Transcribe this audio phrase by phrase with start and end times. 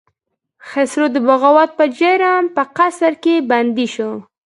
[0.69, 4.11] خسرو د بغاوت په جرم په قصر کې بندي شو.